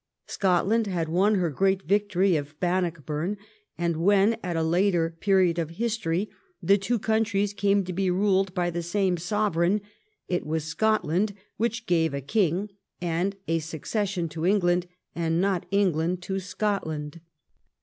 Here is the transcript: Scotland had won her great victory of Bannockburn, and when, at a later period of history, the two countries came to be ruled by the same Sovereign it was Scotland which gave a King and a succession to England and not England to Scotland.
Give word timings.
Scotland 0.25 0.87
had 0.87 1.09
won 1.09 1.35
her 1.35 1.51
great 1.51 1.83
victory 1.83 2.35
of 2.35 2.59
Bannockburn, 2.59 3.37
and 3.77 3.97
when, 3.97 4.35
at 4.41 4.55
a 4.57 4.63
later 4.63 5.15
period 5.19 5.59
of 5.59 5.69
history, 5.77 6.27
the 6.59 6.79
two 6.79 6.97
countries 6.97 7.53
came 7.53 7.83
to 7.83 7.93
be 7.93 8.09
ruled 8.09 8.51
by 8.55 8.71
the 8.71 8.81
same 8.81 9.15
Sovereign 9.15 9.79
it 10.27 10.43
was 10.43 10.63
Scotland 10.63 11.35
which 11.57 11.85
gave 11.85 12.15
a 12.15 12.19
King 12.21 12.71
and 12.99 13.35
a 13.47 13.59
succession 13.59 14.27
to 14.29 14.43
England 14.43 14.87
and 15.13 15.39
not 15.39 15.67
England 15.69 16.23
to 16.23 16.39
Scotland. 16.39 17.21